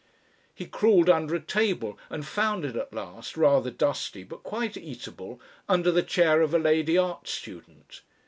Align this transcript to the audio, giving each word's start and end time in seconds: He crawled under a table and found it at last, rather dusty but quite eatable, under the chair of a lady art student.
He 0.55 0.65
crawled 0.65 1.11
under 1.11 1.35
a 1.35 1.39
table 1.39 1.99
and 2.09 2.25
found 2.25 2.65
it 2.65 2.75
at 2.75 2.91
last, 2.91 3.37
rather 3.37 3.69
dusty 3.69 4.23
but 4.23 4.41
quite 4.41 4.75
eatable, 4.75 5.39
under 5.69 5.91
the 5.91 6.01
chair 6.01 6.41
of 6.41 6.55
a 6.55 6.57
lady 6.57 6.97
art 6.97 7.27
student. 7.27 8.01